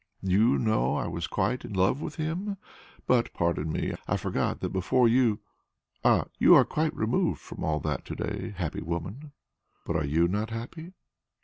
[0.23, 2.57] Do you know I was quite in love with him!
[3.05, 5.41] But pardon me; I forgot that before you....
[6.03, 9.31] Ah, you are quite removed from all that to day, happy woman!"
[9.85, 10.27] "But are not you
[10.57, 10.93] happy?"